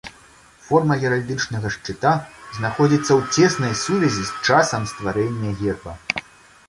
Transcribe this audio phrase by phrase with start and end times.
[0.67, 2.13] Форма геральдычнага шчыта
[2.61, 5.93] знаходзіцца ў цеснай сувязі з часам стварэння герба.